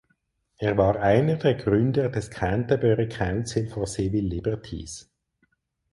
Er 0.57 0.79
war 0.79 0.95
einer 0.99 1.35
der 1.35 1.53
Gründer 1.53 2.09
des 2.09 2.31
Canterbury 2.31 3.07
Council 3.07 3.67
for 3.69 3.85
Civil 3.85 4.25
Liberties. 4.25 5.11